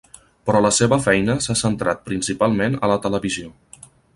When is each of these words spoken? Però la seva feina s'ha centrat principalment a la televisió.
Però 0.49 0.61
la 0.65 0.71
seva 0.77 0.97
feina 1.03 1.35
s'ha 1.47 1.57
centrat 1.61 2.01
principalment 2.09 2.79
a 2.89 2.93
la 2.93 2.99
televisió. 3.05 3.53